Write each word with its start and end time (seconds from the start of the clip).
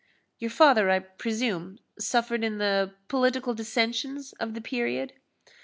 "Your 0.39 0.49
father, 0.49 0.89
I 0.89 0.97
presume, 0.97 1.77
suffered 1.99 2.43
in 2.43 2.57
the 2.57 2.95
political 3.07 3.53
dissensions 3.53 4.33
of 4.39 4.55
the 4.55 4.61
period?" 4.61 5.13